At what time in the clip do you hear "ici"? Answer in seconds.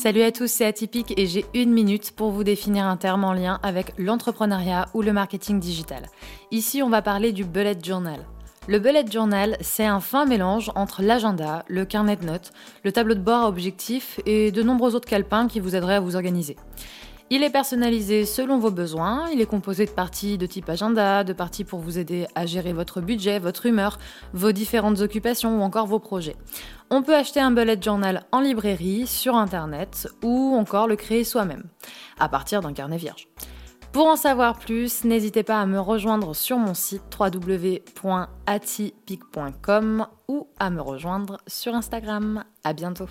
6.52-6.84